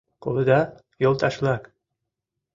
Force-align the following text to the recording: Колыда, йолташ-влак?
Колыда, 0.23 0.59
йолташ-влак? 1.01 1.63